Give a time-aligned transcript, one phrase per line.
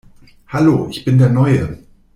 [0.47, 1.77] Hallo, ich bin der Neue!